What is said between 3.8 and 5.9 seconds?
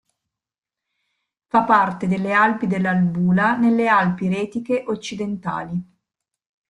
Alpi Retiche occidentali.